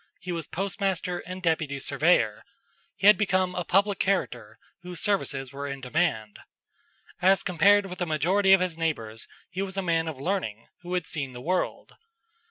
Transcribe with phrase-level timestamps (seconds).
[0.19, 2.43] He was postmaster and deputy surveyor.
[2.95, 6.39] He had become a public character whose services were in demand.
[7.21, 10.95] As compared with the majority of his neighbors, he was a man of learning who
[10.95, 11.93] had seen the world.